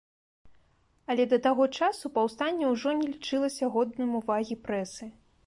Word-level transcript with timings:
Але 1.13 1.23
да 1.33 1.37
таго 1.47 1.67
часу 1.81 2.11
паўстанне 2.15 2.73
ўжо 2.73 2.95
не 3.03 3.07
лічылася 3.13 3.71
годным 3.77 4.19
увагі 4.23 4.61
прэсы. 4.67 5.03